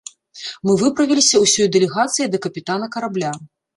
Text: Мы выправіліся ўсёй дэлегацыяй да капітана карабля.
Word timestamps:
Мы 0.69 0.77
выправіліся 0.83 1.43
ўсёй 1.43 1.67
дэлегацыяй 1.75 2.27
да 2.37 2.43
капітана 2.47 2.85
карабля. 2.97 3.31